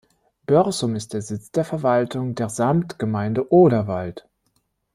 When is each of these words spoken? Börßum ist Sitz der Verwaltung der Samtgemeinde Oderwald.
Börßum 0.47 0.95
ist 0.95 1.11
Sitz 1.11 1.51
der 1.51 1.63
Verwaltung 1.63 2.33
der 2.33 2.49
Samtgemeinde 2.49 3.53
Oderwald. 3.53 4.27